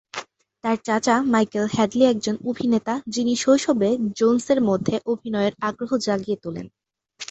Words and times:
তার 0.63 0.77
চাচা 0.85 1.15
Michael 1.31 1.65
Hadlee 1.71 2.03
একজন 2.05 2.35
অভিনেতা, 2.49 2.93
যিনি 3.07 3.33
শৈশবে 3.35 3.89
জোন্সের 4.17 4.59
মধ্যে 4.61 4.95
অভিনয়ের 5.05 5.53
আগ্রহ 5.61 5.91
জাগিয়ে 5.97 6.37
তোলেন। 6.43 6.67